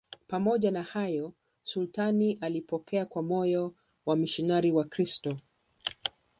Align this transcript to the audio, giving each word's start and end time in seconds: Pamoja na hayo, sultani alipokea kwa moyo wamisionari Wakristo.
Pamoja 0.27 0.71
na 0.71 0.83
hayo, 0.83 1.33
sultani 1.63 2.37
alipokea 2.41 3.05
kwa 3.05 3.21
moyo 3.23 3.73
wamisionari 4.05 4.71
Wakristo. 4.71 5.37